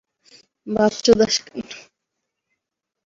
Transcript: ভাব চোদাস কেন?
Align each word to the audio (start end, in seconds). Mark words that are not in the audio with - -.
ভাব 0.67 0.93
চোদাস 1.03 1.35
কেন? 1.45 1.67